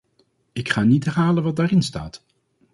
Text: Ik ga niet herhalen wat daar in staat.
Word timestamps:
Ik 0.53 0.69
ga 0.69 0.83
niet 0.83 1.05
herhalen 1.05 1.43
wat 1.43 1.55
daar 1.55 1.71
in 1.71 1.81
staat. 1.81 2.23